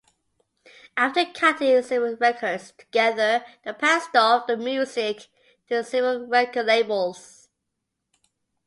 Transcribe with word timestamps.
After 0.97 1.25
cutting 1.31 1.79
several 1.83 2.15
records 2.15 2.73
together, 2.75 3.45
they 3.63 3.71
passed 3.73 4.15
off 4.15 4.47
the 4.47 4.57
music 4.57 5.27
to 5.69 5.83
several 5.83 6.25
record 6.25 6.65
labels. 6.65 7.49